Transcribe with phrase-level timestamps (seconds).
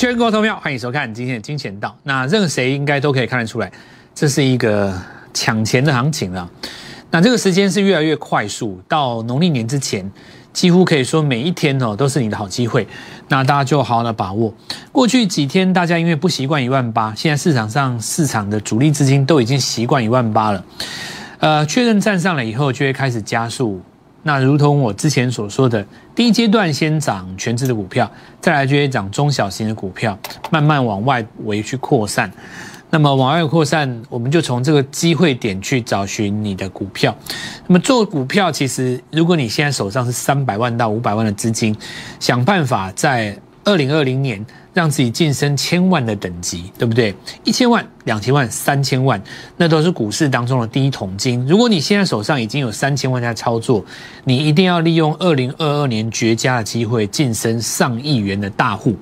[0.00, 1.94] 全国投票，欢迎收看今天的金钱道。
[2.04, 3.70] 那任谁应该都可以看得出来，
[4.14, 4.98] 这是一个
[5.34, 6.48] 抢钱的行情了。
[7.10, 10.10] 那这个时间是越来越快速，到农历年之前，
[10.54, 12.88] 几乎可以说每一天哦都是你的好机会。
[13.28, 14.54] 那大家就好好的把握。
[14.90, 20.64] 过去几天大家因为不习惯一万八，现在市场上市场的主力资金都已经习惯一万八了。
[21.40, 23.78] 呃，确认站上了以后，就会开始加速。
[24.22, 25.84] 那如同我之前所说的，
[26.14, 30.18] 第一阶段先涨全职的股票，再来就会涨中小型的股票，
[30.50, 32.30] 慢慢往外围去扩散。
[32.92, 37.16] 那么往外扩散，我们就从这个机会点去找寻你的股票。
[37.68, 41.74] 那么做股票，其实如果你现在手上是三百万到五百万的资金，
[42.18, 44.44] 想办法在二零二零年。
[44.72, 47.12] 让自己晋升千万的等级，对不对？
[47.42, 49.20] 一千万、两千万、三千万，
[49.56, 51.44] 那都是股市当中的第一桶金。
[51.44, 53.84] 如果你现在手上已经有三千万在操作，
[54.22, 58.94] 你一定要利用二零二二年绝佳的机会晋升上亿元的大户。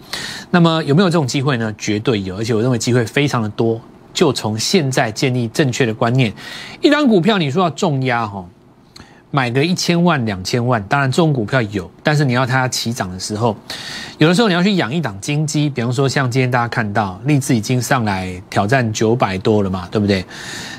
[0.51, 1.70] 那么有没有这种机会呢？
[1.77, 3.79] 绝对有，而且我认为机会非常的多。
[4.14, 6.33] 就从现在建立正确的观念，
[6.81, 8.42] 一张股票你说要重压哈。
[9.31, 13.55] 买个一千万、两千万，当然这种股票有，但是你要它起涨的时候，
[14.17, 20.25] 有的时候你要去养一档金鸡，比方说像今天大家看到，立志已经上来挑战九百多了嘛，对不对？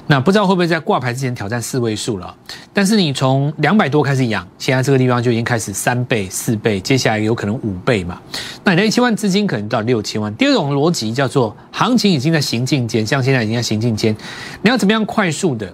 [0.08, 2.36] 那不知道会不会在挂牌之前挑战四位数了？
[2.74, 8.20] 但是你从两百多开始养，现在这个地方就已经开始三倍、四倍，接下来有可能五倍嘛？
[8.64, 10.36] 那你的一千万资金可能到六千万。
[10.36, 14.18] 第二种逻辑叫做行情已经在行进间，像现在已经在行进间，
[14.64, 15.72] 你要怎么样快速的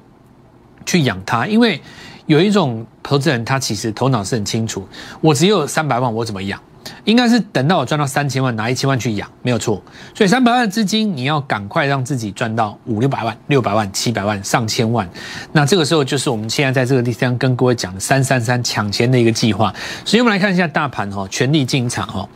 [0.85, 1.47] 去养它？
[1.47, 1.79] 因为
[2.27, 4.87] 有一种投资人，他其实头脑是很清楚，
[5.21, 6.59] 我只有三百万，我怎么养？
[7.05, 9.81] 应该是等到我赚到三千万，拿一千万去养，没有错。
[10.13, 15.07] 所以三百万的资金，你要赶快让自己赚到五六百万、六百万、七百万、上千万。
[15.51, 19.73] 那这个时候就是我们现在在这个地方跟各位讲的三三三抢钱的一个计划。
[20.03, 22.27] 所以我们来看一下大盘哈，全力进场哈。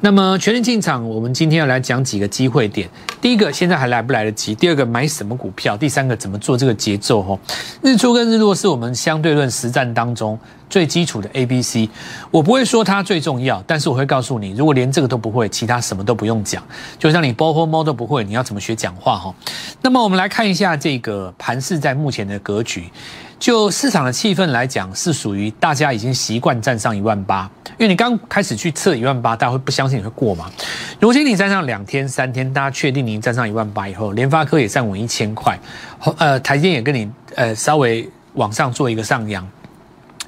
[0.00, 2.88] 那么全力进场，我们今天要来讲几个机会点。
[3.20, 4.54] 第一个，现在还来不来得及？
[4.54, 5.76] 第二个，买什么股票？
[5.76, 7.22] 第三个，怎么做这个节奏？
[7.22, 7.38] 哈，
[7.82, 10.38] 日出跟日落是我们相对论实战当中。
[10.72, 11.86] 最基础的 A、B、C，
[12.30, 16.64] 我不会说它最重要，但是我会告诉你，如果连这个都不会，其他什么都不用讲。
[16.98, 19.34] 就像你波或猫都不会，你要怎么学讲话哈？
[19.82, 22.90] 那么我们来看一下这个盘势在目前的格局，
[23.38, 30.50] 就市场的气氛来讲，是属于大家已经习惯站上一万八，因为你刚开始去测一万八，大家会不相信你会过吗？
[30.98, 35.58] 如今你站上两天、三天，大家确定你站上一万八以后，联发科也站稳一千块，
[36.16, 39.46] 呃，台积电也跟你呃稍微往上做一个上扬。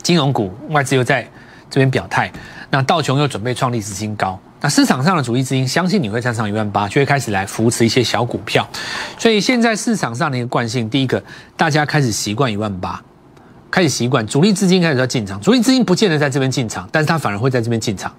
[0.05, 1.27] 金融股外资又在
[1.71, 2.31] 这边表态，
[2.71, 8.69] 那道琼又准备创历史新高，那市场上的主力资金相信你会站上一万八，就会开始来扶持一些小股票，
[9.19, 11.21] 所以现在市场上的一个惯性，第一个
[11.57, 13.03] 大家开始习惯一万八，
[13.71, 18.15] 开始习惯主力资金开始要进场，主力资金不见得在这边进场，但是他反而会在这边进场，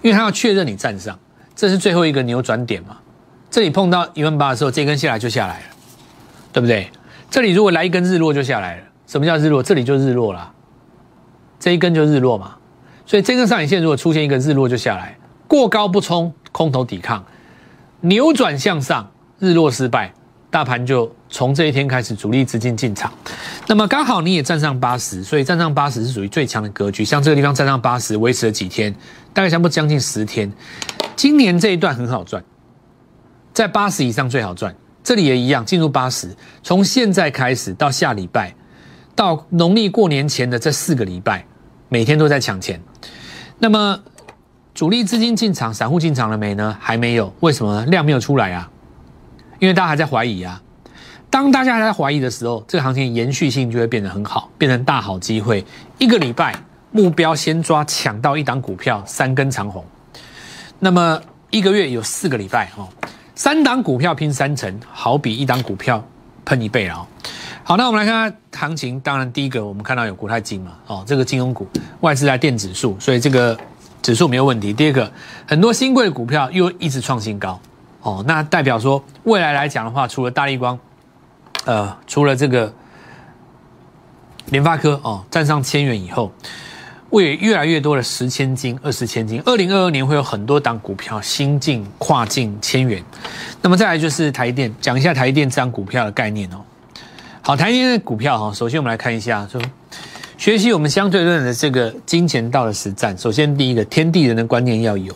[0.00, 1.18] 因为他要确认你站上，
[1.54, 2.96] 这是最后一个扭转点嘛，
[3.50, 5.64] 这里碰到一万八的时候，这根下来就下来了，
[6.50, 6.90] 对不对？
[7.30, 9.62] 这里如果来一根日落就下来了，什么叫日落？
[9.62, 10.52] 这里就日落了。
[11.58, 12.56] 这一根就日落嘛，
[13.04, 15.16] 所以这根上影线如果出现一个日落就下来，
[15.48, 17.24] 过高不冲，空头抵抗，
[18.00, 20.12] 扭转向上，日落失败，
[20.50, 23.12] 大盘就从这一天开始主力资金进场。
[23.66, 27.04] 那么刚好你也站上八十，所以站上八十是属于最强的格局。
[27.04, 28.94] 像这个地方站上八十，维持了几天，
[29.32, 30.52] 大概差不多将近十天。
[31.16, 32.44] 今年这一段很好赚，
[33.52, 34.74] 在八十以上最好赚。
[35.02, 38.54] 这里也一样，进入八十，从现在开始到下礼拜。
[39.16, 41.44] 到农历过年前的这四个礼拜，
[41.88, 42.80] 每天都在抢钱。
[43.58, 43.98] 那么
[44.74, 46.76] 主力资金进场，散户进场了没呢？
[46.78, 47.34] 还没有。
[47.40, 48.70] 为什么量没有出来啊？
[49.58, 50.62] 因为大家还在怀疑啊。
[51.30, 55.64] 当大家还在怀疑的时候，这个行情延续性就会变得很好，变成大好机会。
[55.96, 56.54] 一个礼拜
[56.92, 59.82] 目标先抓抢到一档股票三根长红。
[60.78, 61.18] 那么
[61.50, 62.86] 一个月有四个礼拜哦，
[63.34, 66.04] 三档股票拼三成，好比一档股票
[66.44, 67.08] 喷一倍了。
[67.68, 69.00] 好，那我们来看看行情。
[69.00, 71.66] 当然，第一个我们看到有国泰金嘛，哦，这个金融股
[71.98, 73.58] 外资来垫指数，所以这个
[74.00, 74.72] 指数没有问题。
[74.72, 75.10] 第二个，
[75.48, 77.60] 很多新贵的股票又一直创新高，
[78.02, 80.78] 哦，那代表说未来来讲的话，除了大立光，
[81.64, 82.72] 呃，除了这个
[84.50, 86.30] 联发科哦，站上千元以后，
[87.10, 89.42] 会越来越多的十千金、二十千金。
[89.44, 93.02] 二零二二年会有很多档股票新进跨境千元。
[93.60, 96.58] 那么再来就是台电，讲一下台电这张股票的概念哦。
[97.46, 99.62] 好，台积电的股票哈，首先我们来看一下，说
[100.36, 103.16] 学习我们相对论的这个金钱道的实战。
[103.16, 105.14] 首先第一个，天地人的观念要有。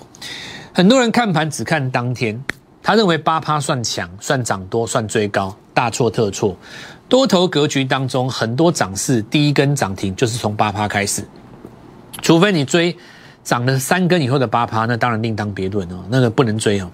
[0.72, 2.40] 很多人看盘只看当天，
[2.84, 6.56] 他认为八趴算强，算涨多，算最高，大错特错。
[7.08, 11.24] 多头格局当中，很多涨势第一根涨停就是从八趴开始，
[12.22, 12.96] 除非你追
[13.42, 16.88] 涨了三根以后的八趴，那当然另当别论哦，那个不能追哦。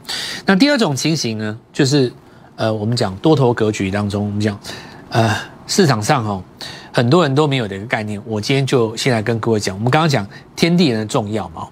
[0.47, 2.11] 那第二种情形呢，就是
[2.57, 4.59] 呃，我们讲多头格局当中，我们讲
[5.11, 5.37] 呃
[5.67, 6.43] 市场上哦，
[6.93, 11.67] 很多人都没有的一个概念，我今天就先来跟各位讲，我们刚刚讲天地人的重要嘛，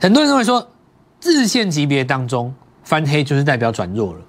[0.00, 0.66] 很多人认为说
[1.22, 2.54] 日线级别当中
[2.84, 4.20] 翻黑就是代表转弱了，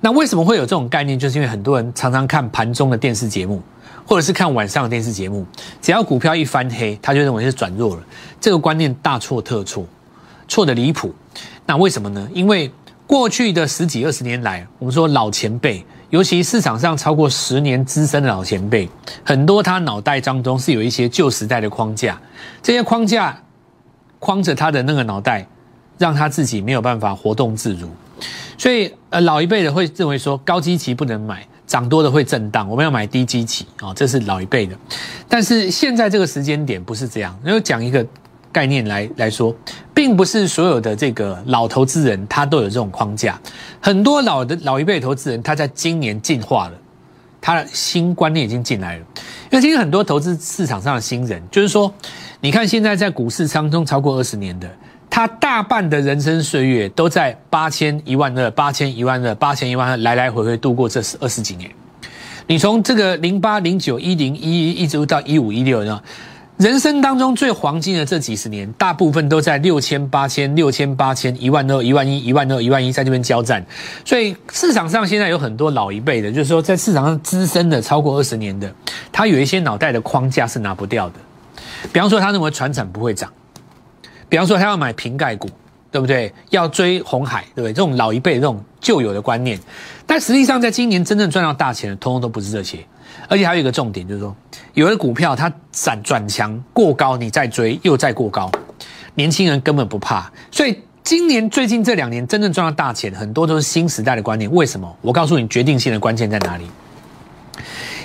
[0.00, 1.18] 那为什么会有这种概念？
[1.18, 3.62] 就是因为很多人常常看盘中的电视节目。
[4.06, 5.46] 或者是看晚上的电视节目，
[5.80, 8.02] 只要股票一翻黑，他就认为是转弱了。
[8.40, 9.86] 这个观念大错特错，
[10.48, 11.14] 错的离谱。
[11.64, 12.28] 那为什么呢？
[12.34, 12.72] 因为
[13.06, 18.88] 过去的十几二十年来，我们说老前辈，尤其市场上超过十年资深的老前辈，
[19.24, 22.20] 很多他脑袋当中是有一些旧时代的框架，
[22.62, 23.40] 这些框架
[24.18, 25.46] 框着他的那个脑袋，
[25.96, 27.88] 让他自己没有办法活动自如。
[28.58, 31.46] 所以，呃，老一辈的会认为说，高基期不能买。
[31.66, 34.76] 涨多的会震荡，我们要买低基期啊，这是老一辈的。
[35.28, 38.04] 但是现在这个时间点不是这样，因为讲一个
[38.52, 39.54] 概念来来说，
[39.94, 43.40] 并不是所有的这个老投资人他都有这种框架。
[43.80, 46.74] 很多老的老一辈投资人，他在今年进化了，
[47.40, 49.04] 他的新观念已经进来了。
[49.50, 51.92] 因为今天很多投资市场上的新人，就是说，
[52.40, 54.68] 你看现在在股市当中超过二十年的。
[55.12, 61.68] 他大半的人生岁月都在八千一万二、八千一万二、八千一万二来来回回度过这二十几年。
[62.46, 66.00] 你从这个零八、零九、一零、一一一直到一五、一六呢，
[66.60, 73.64] 人生当中最黄金的这几十年，大部分都在六千、八千、六千、八千、一万二、一万一、一万二、一万一在这边交战。
[74.04, 78.70] 所以市场上现在有很多老一辈的，就是说在市场上资深的超过二十年的，
[79.10, 81.14] 他有一些脑袋的框架是拿不掉的。
[81.94, 83.32] 比方说，他认为船产不会涨。
[84.28, 85.48] 比方说，他要买瓶盖股，
[85.90, 86.30] 对不对？
[86.50, 87.72] 要追红海，对不对？
[87.72, 89.58] 这种老一辈这种旧有的观念，
[90.06, 92.84] 但实际上在今年真正赚到大钱的，通通都不是这些。
[93.30, 94.34] 而且还有一个重点，就是说，
[94.74, 98.50] 有的股票它转转强过高，你再追又再过高，
[99.14, 100.28] 年轻人根本不怕。
[100.50, 104.50] 所以今年最近这两年真正赚到大钱，很多都是新时代的观念。
[104.50, 104.96] 为什么？
[105.00, 106.64] 我告诉你，决定性的关键在哪里？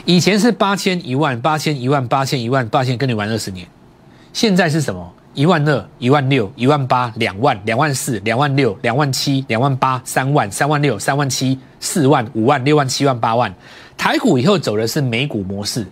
[0.06, 3.68] 以前是八千一万，八千一万，八千一万，八千跟你玩二十年，
[4.32, 5.12] 现在是什么？
[5.36, 13.54] 一万二、一万六、一万八、两万、两万四、两万六、两万七、两万八、三万、三万六、三万七、四万、五万、六万、七万、八万。
[13.98, 15.86] 台股以后走的是美股模式，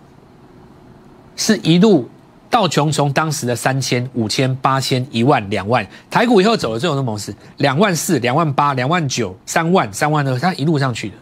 [1.36, 2.08] 是一路
[2.48, 5.86] 到穷从当时的三千、五千、八千、一万、两万。
[6.10, 11.14] 台股以后走的这种的模式，两万四、两万八、两万九、三万、三万二，它一路上去的。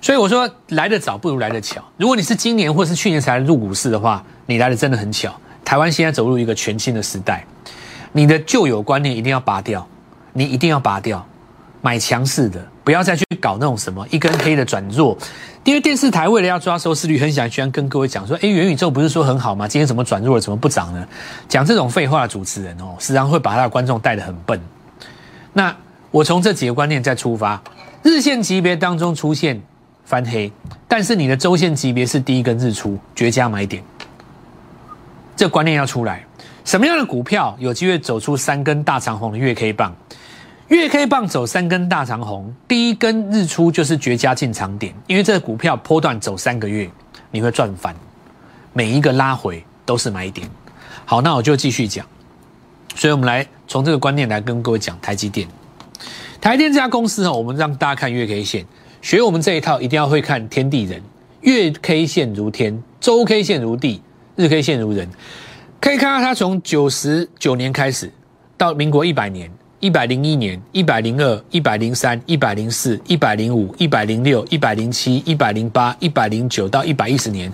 [0.00, 1.82] 所以我说来得早不如来得巧。
[1.96, 5.34] 如果你是今年或是去年才入股市的话，你来的真的很巧。
[5.64, 7.44] 台湾现在走入一个全新的时代，
[8.12, 9.86] 你的旧有观念一定要拔掉，
[10.32, 11.24] 你一定要拔掉，
[11.80, 15.16] 买强势的，不要再去搞那种什么一根黑的转弱。
[15.62, 19.68] 因为电视台为了要抓收视率，很想居然跟各位讲说，哎，元宇宙不是说很好吗？
[19.68, 21.06] 今天怎么转弱了，怎么不涨呢？
[21.48, 24.58] 讲这种废话的主持人哦，时常会把他的观众带得很笨。
[25.52, 25.76] 那
[26.10, 27.62] 我从这几个观念再出发，
[28.02, 29.60] 日线级别当中出现
[30.04, 30.50] 翻黑，
[30.88, 33.84] 但是你的周线级别是第一根日出，绝佳买点。
[35.40, 36.22] 这观念要出来，
[36.66, 39.96] 什么样的股票有机会走出三根大长红的月 K 棒？
[40.68, 46.90] 月 K 棒走三根大长红，第一根日出就是绝佳进场点，因为这个股票波段走三个月，
[47.30, 47.96] 你会赚翻，
[48.74, 50.46] 每一个拉回都是买点。
[51.06, 52.04] 好，那我就继续讲。
[52.94, 55.48] 所以我们来从这个观念来跟各位讲台积电。
[56.38, 58.66] 台积电这家公司哦，我们让大家看月 K 线，
[59.00, 61.02] 学我们这一套一定要会看天地人。
[61.40, 64.02] 月 K 线如天，周 K 线如地。
[64.40, 65.06] 日 K 线如人，
[65.82, 68.10] 可以看到它从九十九年开始，
[68.56, 77.52] 到民国一百年、一百零一年、一百零二、一百零三、一百零四、一百零五、一百零六、一百零七、一百零八、一百零九到一百一十年，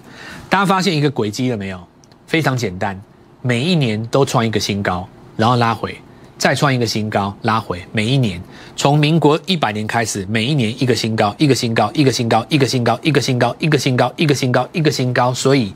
[0.48, 1.80] 大家发现一个轨迹了没有？
[2.28, 3.00] 非常简单，
[3.42, 5.96] 每一年都创一个新高，然后拉回，
[6.38, 7.80] 再创一个新高，拉回。
[7.90, 8.40] 每一年
[8.76, 15.72] 从民国一百年开始，每一年一个新高，一个新高，一个新高，一个新高，一个新高，一个新高，一个新高，一个新高，所以。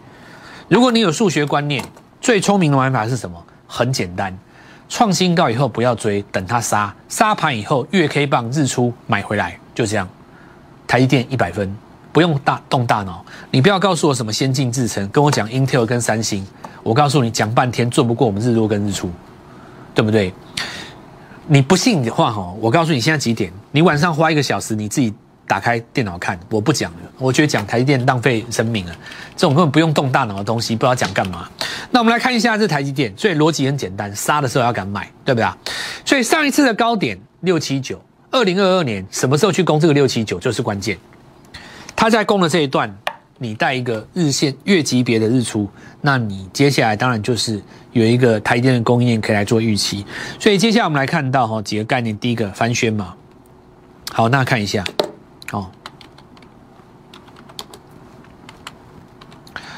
[0.70, 1.84] 如果你有数学观念，
[2.20, 3.44] 最聪明的玩法是什么？
[3.66, 4.32] 很简单，
[4.88, 10.08] 创新高以后不要追，等它杀，杀盘以后月 K 棒日出买回来，就这样。
[10.86, 11.76] 台积电一百分，
[12.12, 13.24] 不用大动大脑。
[13.50, 16.46] 你不要告诉我什么先进制程，跟我讲 Intel 跟三星，
[16.84, 19.10] 我告诉你讲半天做不过我们日落跟日出，
[19.92, 20.32] 对不对？
[21.48, 23.52] 你不信的话哈，我告诉你现在几点？
[23.72, 25.12] 你晚上花一个小时，你自己。
[25.50, 26.98] 打开电脑看，我不讲了。
[27.18, 28.92] 我觉得讲台积电浪费生命了，
[29.34, 31.50] 这种根本不用动大脑的东西，不知道讲干嘛。
[31.90, 35.50] 那我们来看一下这台积电，所以逻辑很简单，杀的时候要敢买，对不对？
[36.04, 40.96] 所以上一次的高点六七九，二零二二年什么时候去攻这个六七九就是关键。
[41.96, 42.96] 他在攻的这一段
[43.38, 45.68] 你带一个日线月级别的日出，
[46.00, 50.06] 那你接下来当然就是有一个台积电的供应链可以来做预期。
[50.38, 53.14] 所以接下来我们来看到哈几个概念，第一个翻宣嘛，
[54.12, 54.84] 好，那看一下，
[55.52, 55.70] 哦，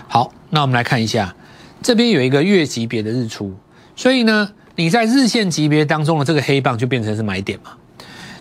[0.09, 1.35] 好，那我们来看一下，
[1.83, 3.55] 这边有一个月级别的日出，
[3.97, 7.73] 所以呢，你在日线级别当中的这个黑棒就变成是买点嘛。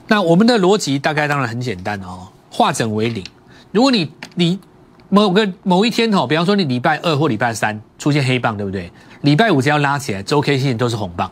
[0.07, 3.23] 那我们的逻辑大概当然很简单哦，化整为零。
[3.71, 4.59] 如果你你
[5.07, 8.91] 某个某一天哦，比方说你礼拜二或礼拜三出现黑棒，对不对？
[9.21, 11.31] 礼拜五只要拉起来，周 K 线都是红棒，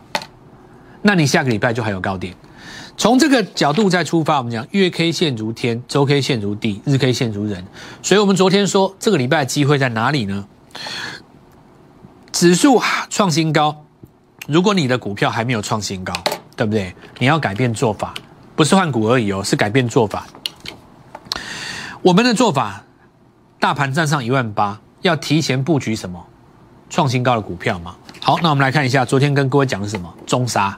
[1.02, 2.34] 那你下个礼拜就还有高点。
[3.00, 7.66] 从这个角度再出发，我们讲月 K 线如天，周 K 线如地，日 K 线如人。
[8.04, 10.46] 所以我们昨天说这个礼拜机会在哪里呢？
[12.34, 13.86] 指数创新高，
[14.48, 16.14] 如果你的股票还没有创新高，
[16.58, 16.94] 对不对？
[17.20, 18.14] 你要改变做法，
[18.58, 20.28] 不是换股而已哦，是改变做法。
[22.02, 22.84] 我们的做法。
[23.62, 26.26] 大盘站上一万八，要提前布局什么
[26.90, 27.96] 创新高的股票吗？
[28.22, 30.14] 好，那我们来看一下，昨天跟各位讲的什么？
[30.26, 30.78] 中沙，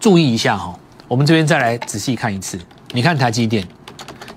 [0.00, 0.78] 注意一下哈。
[1.08, 2.58] 我们这边再来仔细看一次。
[2.92, 3.66] 你看台积电，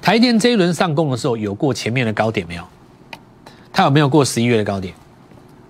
[0.01, 2.63] 台电这一轮上攻的时候，有过前面的高点没有？
[3.71, 4.93] 它有没有过十一月的高点？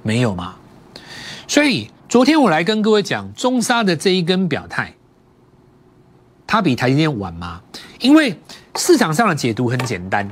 [0.04, 0.56] 没有吗？
[1.48, 4.94] 所以昨天我来跟各位讲中沙的这一根表态，
[6.46, 7.62] 它比台积电晚吗？
[8.00, 8.38] 因为
[8.76, 10.30] 市场上的解读很简单。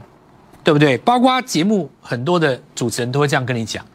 [0.64, 0.98] 对不对？
[0.98, 3.86] 包括节目很多的主持人都会这样跟你讲，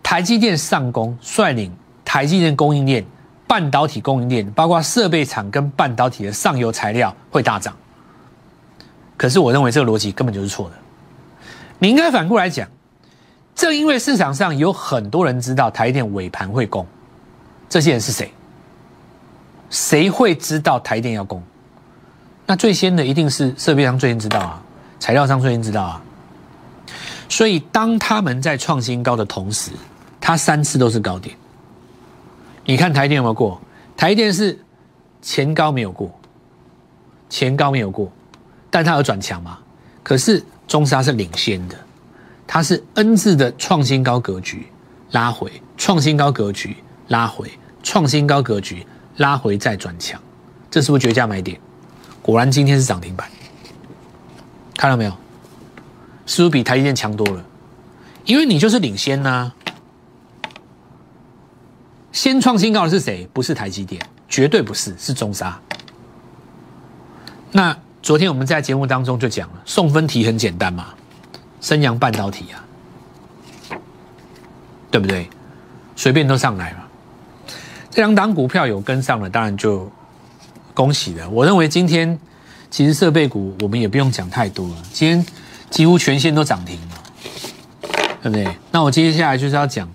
[0.00, 1.72] 台积电上攻率领
[2.04, 3.04] 台积电供应链、
[3.50, 7.76] 半导体供应链，包括设备厂跟半导体的上游材料会大涨。
[9.16, 10.76] 可是我认为这个逻辑根本就是错的。
[11.80, 12.68] 你应该反过来讲，
[13.56, 16.86] 正因为市场上有很多人知道台电尾盘会攻，
[17.68, 18.32] 这些人是谁？
[19.68, 21.42] 谁会知道台电要攻？
[22.46, 24.62] 那最先的一定是设备商最先知道啊，
[25.00, 26.00] 材料商最先知道啊。
[27.28, 29.72] 所以，当他们在创新高的同时，
[30.20, 31.34] 它三次都是高点。
[32.70, 33.60] 你看台电有没有过？
[33.96, 34.56] 台电是
[35.20, 36.08] 前高没有过，
[37.28, 38.12] 前高没有过，
[38.70, 39.58] 但它有转强嘛？
[40.04, 41.76] 可是中沙是领先的，
[42.46, 44.68] 它是 N 字的创新高格局
[45.10, 46.76] 拉回，创新高格局
[47.08, 47.50] 拉回，
[47.82, 48.86] 创新高格局
[49.16, 50.22] 拉回再转强，
[50.70, 51.58] 这是不是绝佳买点？
[52.22, 53.28] 果然今天是涨停板，
[54.76, 55.10] 看到没有？
[56.24, 57.44] 是不是比台积电强多了？
[58.26, 59.52] 因为你就是领先呐。
[62.12, 63.28] 先创新高的是谁？
[63.32, 65.58] 不是台积电，绝对不是，是中沙。
[67.52, 70.86] 那昨天我们在节目当中就讲了，送分题很简单嘛，
[71.60, 72.64] 升阳半导体啊，
[74.90, 75.28] 对不对？
[75.96, 76.88] 随便都上来了。
[77.90, 79.90] 这两档股票有跟上了，当然就
[80.74, 81.28] 恭喜了。
[81.30, 82.18] 我认为今天
[82.70, 85.26] 其实设备股我们也不用讲太多了，今天。
[85.70, 86.96] 几乎全线都涨停了，
[88.24, 88.48] 对不对？
[88.72, 89.88] 那我接下来就是要讲，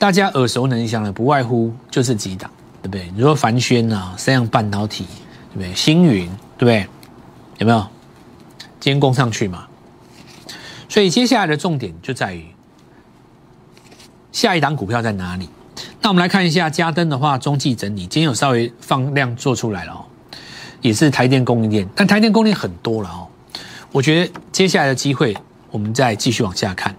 [0.00, 3.12] 大家耳熟能详的，不外乎就是几档，对不对？
[3.14, 5.04] 你说凡轩啊，三样半导体，
[5.52, 5.74] 对不对？
[5.74, 6.26] 星云，
[6.56, 6.86] 对不对？
[7.58, 7.86] 有没有？
[8.80, 9.66] 今天攻上去嘛？
[10.88, 12.46] 所以接下来的重点就在于
[14.32, 15.50] 下一档股票在哪里？
[16.00, 20.06] 那我们来看一下嘉登的话，中继整理，今天有稍微放量做出来了哦，
[20.80, 23.28] 也是台电供应链，但台电供应链很多了哦。
[23.92, 25.36] 我觉得接下来的机会，
[25.70, 26.96] 我们再继续往下看。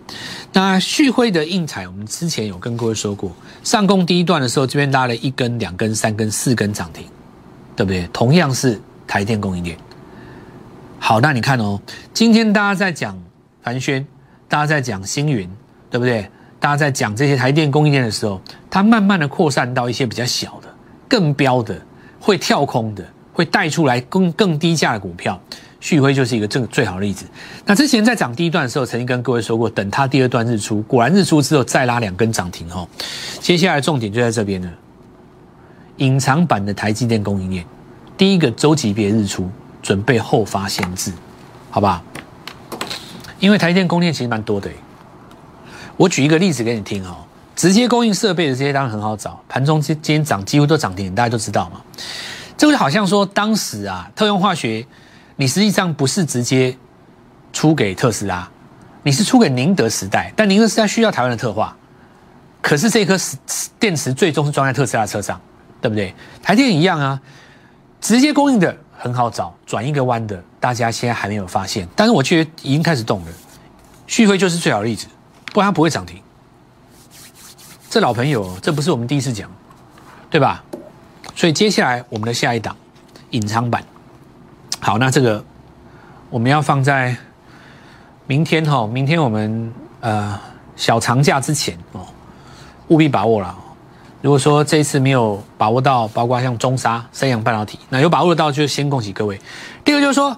[0.54, 3.32] 那旭辉的印彩，我们之前有跟各位说过，
[3.64, 7.06] 上攻第一段的时候，这边拉了一根、两根、三根、四根涨停，
[7.76, 8.06] 对不对？
[8.12, 9.78] 同样是台电供应链。
[11.00, 11.80] 好，那你看哦，
[12.14, 13.18] 今天大家在讲
[13.62, 14.06] 凡轩，
[14.50, 15.50] 大家在讲星云，
[15.90, 16.30] 对不对？
[16.60, 20.68] 大家在讲这些台电供应链的时候，它慢慢的扩散到一些比较小的、
[21.08, 21.82] 更标的、
[22.20, 25.42] 会跳空的、会带出来更更低价的股票。
[25.82, 27.26] 旭辉就是一个正最好的例子。
[27.66, 32.88] 那之前在涨第一段的时候，曾经跟各位说过，等它第二段日出，果然日出之后再拉两根涨停哦。
[33.40, 34.70] 接下来重点就在这边了，
[35.98, 37.66] 隐藏版的台积电供应链，
[38.16, 39.50] 第一个周级别日出，
[39.82, 41.12] 准备后发先至，
[41.72, 42.02] 好吧？
[43.40, 44.70] 因为台积电供应链其实蛮多的，
[45.98, 47.26] 我举一个例子给你听哦。
[47.56, 51.82] 直接供应设备的这些当然很好找，盘中今今天涨几乎都涨停，大家都知道嘛。
[52.56, 54.86] 这个好像说当时啊，特用化学。
[55.42, 56.78] 你实际上不是直接
[57.52, 58.48] 出给特斯拉，
[59.02, 61.76] 你是出给宁德时代，但宁德时代需要台湾的特化，
[62.62, 63.18] 可是这颗
[63.80, 65.42] 电池最终是装在特斯拉车上，
[65.82, 66.14] 对不对？
[66.44, 67.20] 台电一样啊，
[68.00, 73.28] 直接供应的很好找，转一个弯的，大家现在还没有发现，但是我觉得已经开始动了。
[74.06, 75.08] 旭辉就是最好的例子，
[75.52, 76.22] 不然它不会涨停。
[77.90, 79.50] 这老朋友，这不是我们第一次讲，
[80.30, 80.64] 对吧？
[81.36, 82.78] 所以接下来我们的下一档
[83.32, 83.84] 隐藏版。
[84.84, 85.44] 好，那这个
[86.32, 87.16] 我们要放在
[88.26, 90.38] 明天哈，明天我们呃
[90.76, 92.02] 小长假之前哦，
[92.88, 93.56] 务必把握了。
[94.24, 99.40] 如果说这一次没有把握到，包括像中沙、三洋半导体，那有把握到就先恭喜各位。
[99.86, 100.36] 第二个就是说，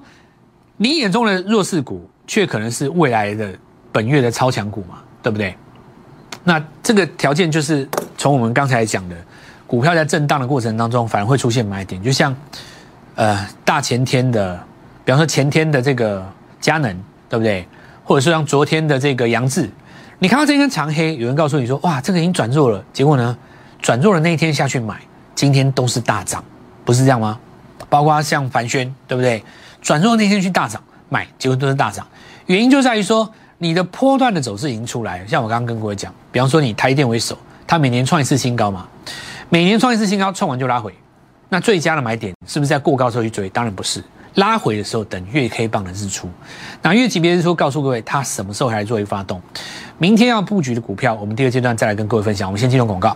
[0.76, 3.50] 你眼中的弱势股，却可能是未来的
[3.94, 5.56] 本月的超强股嘛，对不对？
[6.44, 9.16] 那这个条件就是从我们刚才讲的，
[9.66, 12.36] 股票在震荡的过程当中，反而会出现买点，就像
[13.16, 14.56] 呃大前天的，
[15.06, 16.26] 比方说前天的这个
[16.60, 16.96] 佳能，
[17.30, 17.68] 对不对？
[18.04, 19.70] 或者说像昨天的这个杨志，
[20.20, 23.38] 你看到这根长黑，有人告诉你说，哇，这个已经转弱了，结果呢？
[23.82, 25.02] 转弱的那一天下去买，
[25.36, 26.44] 今天都是大涨，
[26.86, 27.38] 不是这样吗？
[27.90, 29.44] 包括像凡轩，对不对？
[29.82, 32.08] 转弱那天去大涨买，结果都是大涨。
[32.46, 35.28] 原因就在于说，你的波段的走势已经出来了。
[35.28, 38.88] 像我刚刚跟各位讲，比方说你台电为首，它每年创一次新高嘛，
[39.50, 40.94] 每年创一次新高，创完就拉回。
[41.54, 43.48] 那最佳的买点是不是在过高时候去追？
[43.48, 46.28] 当然不是，拉回的时候等月 K 棒的日出。
[46.82, 49.40] 那月级别日出告诉各位，它什么时候来做一个发动？
[50.00, 52.50] 明天要布局的股票，我们第二阶段再来跟各位分享。
[52.50, 53.16] 我们先进入广告。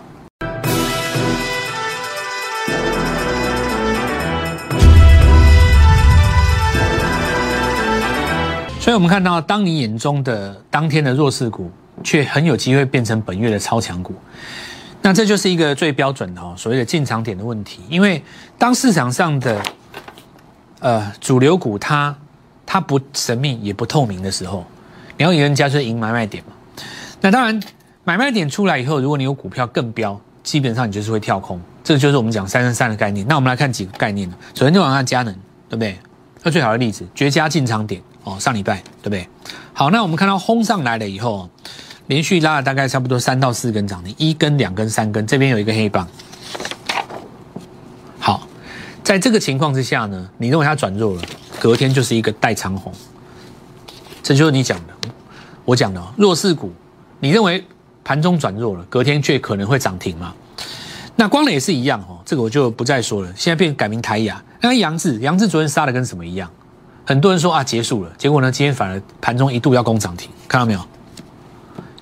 [8.78, 11.72] 所以，我们看到，当你眼中的当天的弱势股，
[12.04, 14.14] 却很有机会变成本月的超强股，
[15.02, 17.80] 那这就是一个最标准的哦，所谓的进场点的问题。
[17.88, 18.22] 因为
[18.58, 19.62] 当市场上的
[20.80, 22.14] 呃主流股它
[22.66, 24.64] 它不神秘也不透明的时候，
[25.16, 26.52] 你要赢人家就是赢买卖点嘛。
[27.20, 27.60] 那当然，
[28.04, 31.60] 买卖点出来以后，如果你有股票更标，基本上你就是会跳空。
[31.82, 33.26] 这就是我们讲三三三的概念。
[33.26, 34.36] 那我们来看几个概念呢？
[34.54, 35.32] 首先就往看佳能，
[35.68, 35.98] 对不对？
[36.42, 38.02] 那最好的例子，绝佳进场点。
[38.24, 39.26] 哦，上礼拜对不对？
[39.72, 41.48] 好，那我们看到轰上来了以后，
[42.08, 46.08] 连续拉了大概差不多三到四根涨停，一根、两根、三根，这边有一个黑棒。
[48.18, 48.46] 好，
[49.04, 51.22] 在这个情况之下呢，你认为它转弱了，
[51.60, 52.90] 隔天就是一个带长红，
[54.22, 54.94] 这就是你讲的，
[55.66, 56.72] 我讲的弱势股，
[57.20, 57.62] 你认为
[58.02, 60.34] 盘中转弱了，隔天却可能会涨停吗？
[61.14, 66.50] 那光磊也是一样哦，这个我就不再说了，现在变改名台雅，那杨志，杨志昨天杀的跟什么一样？
[67.04, 70.80] 很多人说啊结束了，结果呢今天反而盘中一度要攻涨停，看到没有？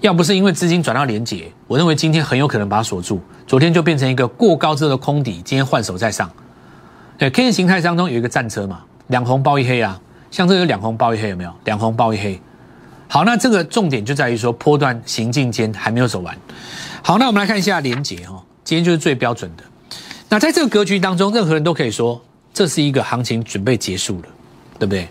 [0.00, 3.20] 要不是因为资金转到连结，我认为今天很有可能把它锁住。
[3.46, 6.30] 昨天就变成一个过高之后的空底，今天换手再上。
[7.16, 11.52] 对，K 线形态当中有一个战车嘛，两红包一黑啊，像这个两红包一黑有没有？
[11.64, 12.40] 两红包一黑。
[13.08, 16.36] 好，那这个重点就在于说波段行进间还没有走完。
[17.02, 19.62] 好，那我们来看一下连结哦，今天就是最标准的。
[20.28, 22.20] 那在这个格局当中，任何人都可以说
[22.52, 24.28] 这是一个行情准备结束了。
[24.78, 25.08] 对不对？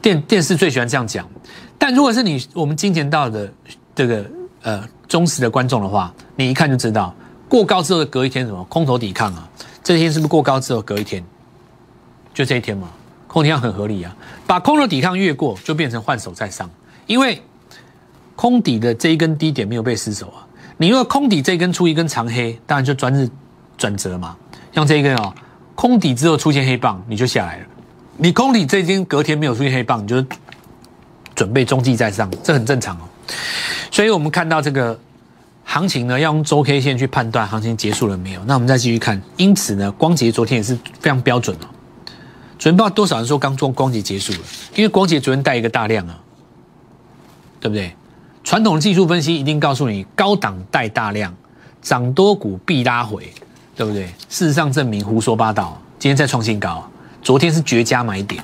[0.00, 1.28] 电电视最喜欢这样讲，
[1.76, 3.52] 但如果是你我们金钱道的
[3.98, 4.24] 这个
[4.62, 7.12] 呃忠实的观众的话，你一看就知道，
[7.48, 9.48] 过高之后隔一天什么空头抵抗啊？
[9.82, 11.20] 这一天是不是过高之后隔一天？
[12.32, 12.90] 就这一天嘛，
[13.26, 14.14] 空抵抗很合理啊。
[14.46, 16.70] 把空头抵抗越过，就变成换手再上，
[17.08, 17.42] 因为
[18.36, 20.46] 空底的这一根低点没有被失守啊。
[20.76, 23.28] 你如果空底这一根出一根长黑，当然就专日
[23.76, 24.36] 转折嘛。
[24.72, 25.34] 像这一根哦，
[25.74, 27.66] 空底之后出现黑棒，你就下来了。
[28.16, 30.24] 你空底这一根隔天没有出现黑棒，你就
[31.34, 33.07] 准备中继在上，这很正常哦。
[33.90, 34.98] 所以我们看到这个
[35.64, 38.44] 行情呢，要用周 K 线去判断行情结束了没有。
[38.46, 41.66] 那我们再继续看，因此呢，光洁昨天也是非常标准哦。
[42.58, 44.38] 昨天不知道多少人说刚做光洁结束了，
[44.74, 46.18] 因为光洁昨天带一个大量啊，
[47.60, 47.94] 对不对？
[48.42, 51.34] 传统的技术分析一定告诉你，高档带大量，
[51.82, 53.30] 涨多股必拉回，
[53.76, 54.06] 对不对？
[54.28, 56.88] 事实上证明胡说八道，今天再创新高。
[57.20, 58.42] 昨天是绝佳买点，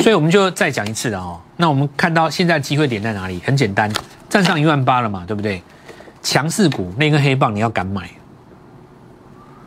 [0.00, 1.40] 所以我们就再讲一次了哦。
[1.56, 3.40] 那我们看到现在机会点在哪里？
[3.44, 3.92] 很简单，
[4.28, 5.62] 站上一万八了嘛，对不对？
[6.22, 8.10] 强势股那根黑棒你要敢买，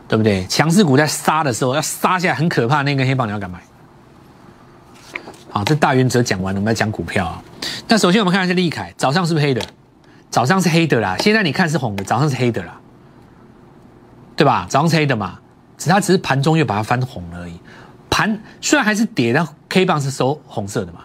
[0.08, 0.46] 对不对？
[0.46, 3.60] 强势股在杀的时候要杀下来很可怕，那根黑棒你要敢买。
[5.50, 7.42] 好，这大原则讲完了，我们来讲股票啊。
[7.86, 9.62] 那首先我们看一下利凯，早上是不是黑的？
[10.30, 12.74] 早上是黑的啦，现在你看是红的，早上是黑的啦，
[14.34, 14.66] 对吧？
[14.68, 15.38] 早上是黑的嘛。
[15.76, 17.58] 只它只是盘中又把它翻红而已，
[18.14, 21.00] 盘虽然还是跌，但 K 棒是收红色的嘛，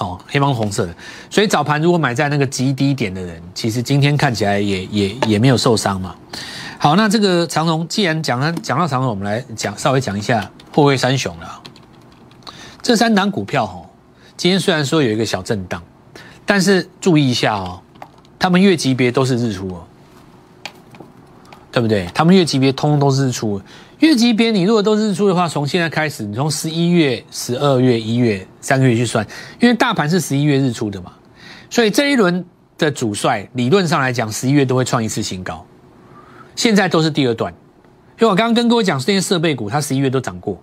[0.00, 0.94] 哦，黑棒红色的，
[1.30, 6.14] 所以早盘如果买在那个极低点的人，其实今天看起来也也也没有受伤嘛。
[6.78, 11.62] 好，那这个长荣既然讲了讲到长荣，我们来讲稍微讲一下破位三雄了。
[12.82, 13.88] 这三档股票哦，
[14.36, 15.82] 今天虽然说有一个小震荡，
[16.44, 17.80] 但是注意一下哦，
[18.38, 19.82] 他们月级别都是日出哦。
[21.72, 22.06] 对不对？
[22.14, 23.60] 他们月级别通通都是日出，
[24.00, 29.26] 月级别你如果都日出的话，从现在开始，你从十一月、十二月、一月三个月去算，
[29.60, 31.12] 因为大盘是十一月日出的嘛，
[31.70, 32.44] 所以这一轮
[32.76, 35.64] 的主帅理论上来讲，十一月都会创一次新高。
[36.56, 40.60] 现在都是第二段，因为我刚刚跟各位讲，这些设备股它十一月都涨过，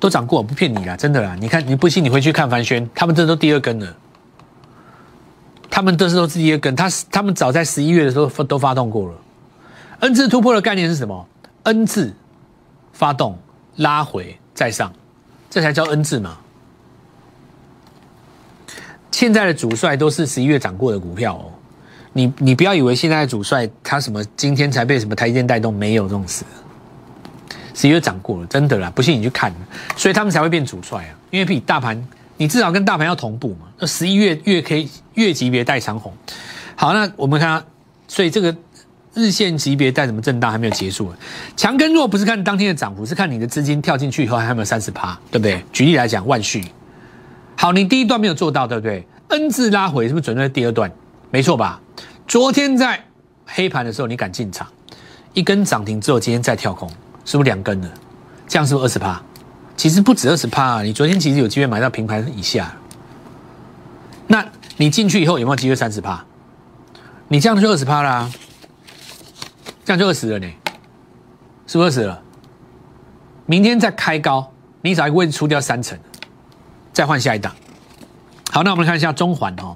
[0.00, 1.36] 都涨过，不骗你啦，真的啦。
[1.40, 3.96] 你看你不信，你回去看凡轩，他们这都第二根了，
[5.68, 9.14] 他们这是都是第二根，他他们早在十一月的时候都发动过了。
[10.00, 11.26] N 字突破的概念是什么
[11.64, 12.14] ？N 字
[12.98, 13.38] 发动
[13.76, 14.92] 拉回再上，
[15.48, 16.36] 这才叫 N 字嘛。
[19.12, 21.52] 现在的主帅都是十一月涨过的股票哦。
[22.12, 26.44] 你你不要以为现在的主帅他什么今天才被什么台积电带动，没有这种事。
[27.72, 29.54] 十一月涨过了，真的啦，不信你去看。
[29.96, 32.04] 所以他们才会变主帅啊，因为比大盘，
[32.36, 33.68] 你至少跟大盘要同步嘛。
[33.78, 36.12] 那十一月月 K 月级别带长红，
[36.74, 37.64] 好，那我们看，
[38.08, 38.52] 所以这个
[39.18, 41.12] 日线级别带什么震荡还没有结束。
[41.56, 45.62] 强跟弱不是看当天的涨幅，是看你的资金跳进去以后还有没有三十趴，对不对？
[45.72, 46.64] 举例来讲，万旭，
[47.56, 50.90] 好，你第一段没有做到，对不对？N 字拉回是不是准备第二段？
[51.30, 51.80] 没错吧？
[52.28, 53.04] 昨天在
[53.44, 54.66] 黑盘的时候你敢进场，
[55.34, 56.88] 一根涨停之后今天再跳空。
[57.24, 57.90] 是不是两根的？
[58.46, 59.20] 这样是不是二十趴？
[59.76, 62.74] 其实不止二十趴，你昨天其实有机会买到平盘以下。
[64.28, 64.42] 那
[64.78, 66.24] 你进去以后有没有机会三十趴？
[67.28, 68.30] 你这样就二十趴啦，
[69.88, 70.46] 这样就二十了呢，
[71.66, 72.22] 是不是二十了？
[73.46, 75.98] 明天再开高，你找一个位置出掉三成，
[76.92, 77.56] 再换下一档。
[78.50, 79.74] 好，那我们看一下中环哦。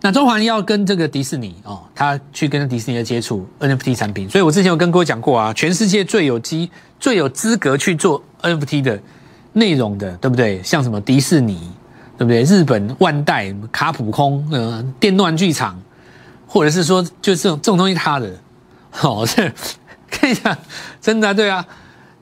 [0.00, 8.98] 那中环要跟这个迪士尼哦，他去跟迪士尼的接触 NFT 产品，所以我之前有跟各位讲过啊，全世界最有机、最有资格去做 NFT 的
[9.52, 10.62] 内容的，对不对？
[10.62, 11.70] 像什么迪士尼，
[12.16, 12.42] 对不对？
[12.44, 15.78] 日本万代、卡普空、呃，电乱剧场，
[16.46, 18.34] 或者是说，就这种这种东西，他的，
[19.02, 19.52] 哦，这
[20.10, 20.56] 看一下，
[21.00, 21.66] 真的对啊。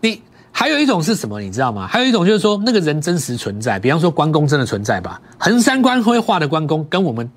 [0.00, 1.40] 你还有一种是什么？
[1.40, 1.86] 你知道吗？
[1.86, 5.20] 还有一种就是说，那个人真实存在，比方说关公真的存在吧？
[5.38, 7.30] 横山关辉画的关公跟我们。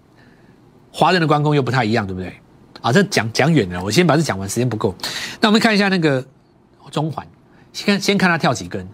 [0.97, 2.33] 华人的关公又不太一样，对不对？
[2.79, 4.95] 啊，这讲讲远了，我先把这讲完，时间不够。
[5.41, 6.25] 那我们看一下那个
[6.89, 7.27] 中环，
[7.73, 8.87] 先先看它跳几根，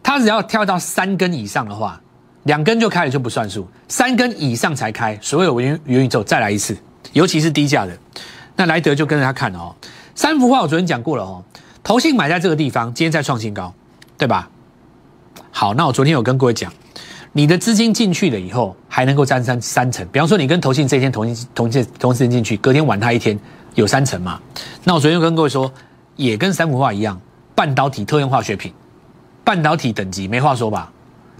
[0.00, 2.00] 它只要跳到三根以上的话，
[2.44, 5.18] 两根就开了就不算数，三根以上才开。
[5.20, 6.76] 所有元元宇宙再来一次，
[7.12, 7.98] 尤其是低价的，
[8.58, 9.74] 那莱德就跟着他看了哦。
[10.16, 11.44] 三幅画我昨天讲过了哦，
[11.84, 13.72] 投信买在这个地方，今天再创新高，
[14.18, 14.50] 对吧？
[15.52, 16.72] 好，那我昨天有跟各位讲。
[17.32, 20.04] 你的资金进去了以后，还能够占三三成。
[20.08, 23.38] 比方说，你跟投信这一天同同同同时间进去，隔天晚他一天
[23.74, 24.40] 有三成嘛？
[24.82, 25.72] 那我昨天跟各位说，
[26.16, 27.20] 也跟三幅画一样，
[27.54, 28.72] 半导体特用化学品，
[29.44, 30.90] 半导体等级没话说吧？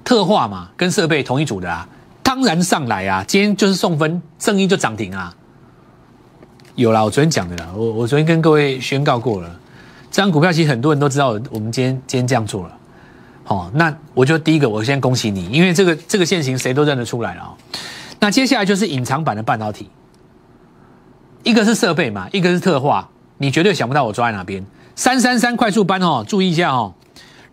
[0.04, 1.88] 特化嘛，跟设备同一组的啊，
[2.22, 3.24] 当然上来啊。
[3.26, 5.35] 今天就是送分，正一就涨停啊。
[6.79, 9.51] 有啦，我昨天讲的啦，我我昨天跟各位宣告过了，
[10.12, 12.79] 这张股票其实很多人都知道，我们今天今天这样做了。
[13.49, 17.51] 哦，那我就第一个，我先恭喜你，因为这个这个现形谁都认得出来了哦。
[18.21, 19.91] 那接下来就是隐藏版的半导体，
[21.43, 24.64] 一个是设备嘛，一个是特化，你绝对想不到我抓在哪边。
[24.95, 26.95] 三三三快速班哦，注意一下哦，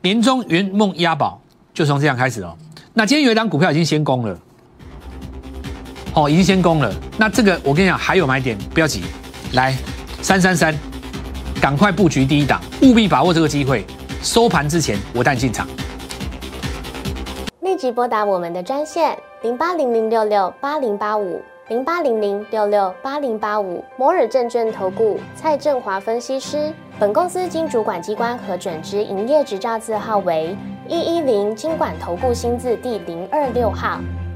[0.04, 1.42] 年终圆梦押宝
[1.74, 2.56] 就从这样开始哦。
[2.94, 4.40] 那今天有一张股票已经先攻了，
[6.16, 6.90] 哦，已经先攻了。
[7.18, 9.04] 那这个我跟你讲还有买点，不要急，
[9.52, 9.76] 来
[10.22, 10.74] 三三三，
[11.62, 13.86] 赶快布局第一档，务必把握这个机会，
[14.22, 15.68] 收盘之前我带你进场。
[17.60, 26.72] 立即拨打我们的专线零八零零六六八零八五零八零零六六八零八五摩尔证券投顾蔡振华分析师。
[26.98, 30.56] 本公司经主管机关核准之营业执照字号为
[30.88, 34.00] 一一零金管投顾新字第零二六号。